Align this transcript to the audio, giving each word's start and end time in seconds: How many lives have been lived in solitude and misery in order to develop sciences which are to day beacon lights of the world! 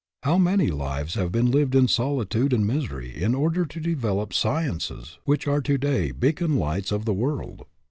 How 0.23 0.39
many 0.39 0.69
lives 0.69 1.13
have 1.13 1.31
been 1.31 1.51
lived 1.51 1.75
in 1.75 1.87
solitude 1.87 2.53
and 2.53 2.65
misery 2.65 3.15
in 3.21 3.35
order 3.35 3.67
to 3.67 3.79
develop 3.79 4.33
sciences 4.33 5.19
which 5.25 5.45
are 5.45 5.61
to 5.61 5.77
day 5.77 6.09
beacon 6.09 6.55
lights 6.57 6.91
of 6.91 7.05
the 7.05 7.13
world! 7.13 7.65